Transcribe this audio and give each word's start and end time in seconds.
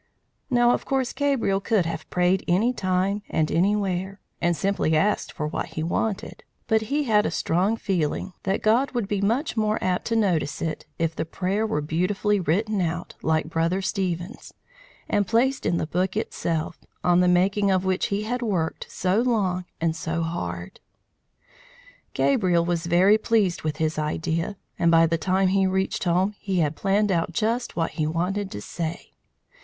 Now 0.49 0.71
of 0.71 0.83
course 0.83 1.13
Gabriel 1.13 1.61
could 1.61 1.85
have 1.85 2.09
prayed 2.09 2.43
any 2.47 2.73
time 2.73 3.21
and 3.29 3.51
anywhere, 3.51 4.19
and 4.41 4.57
simply 4.57 4.95
asked 4.97 5.31
for 5.31 5.45
what 5.45 5.67
he 5.77 5.83
wanted. 5.83 6.43
But 6.65 6.81
he 6.89 7.03
had 7.03 7.23
a 7.23 7.29
strong 7.29 7.77
feeling 7.77 8.33
that 8.41 8.63
God 8.63 8.93
would 8.95 9.07
be 9.07 9.21
much 9.21 9.55
more 9.55 9.77
apt 9.79 10.05
to 10.05 10.15
notice 10.15 10.59
it, 10.59 10.87
if 10.97 11.15
the 11.15 11.23
prayer 11.23 11.67
were 11.67 11.81
beautifully 11.81 12.39
written 12.39 12.81
out, 12.81 13.13
like 13.21 13.47
Brother 13.47 13.79
Stephen's, 13.79 14.55
and 15.07 15.27
placed 15.27 15.67
in 15.67 15.77
the 15.77 15.85
book 15.85 16.17
itself, 16.17 16.79
on 17.03 17.19
the 17.19 17.27
making 17.27 17.69
of 17.69 17.85
which 17.85 18.07
he 18.07 18.23
had 18.23 18.41
worked 18.41 18.87
so 18.91 19.19
long 19.21 19.65
and 19.79 19.95
so 19.95 20.23
hard. 20.23 20.79
Gabriel 22.15 22.65
was 22.65 22.87
very 22.87 23.19
pleased 23.19 23.61
with 23.61 23.77
his 23.77 23.99
idea, 23.99 24.57
and 24.79 24.89
by 24.89 25.05
the 25.05 25.19
time 25.19 25.49
he 25.49 25.67
reached 25.67 26.05
home, 26.05 26.33
he 26.39 26.57
had 26.57 26.75
planned 26.75 27.11
out 27.11 27.33
just 27.33 27.75
what 27.75 27.91
he 27.91 28.07
wanted 28.07 28.49
to 28.49 28.61
say. 28.63 29.11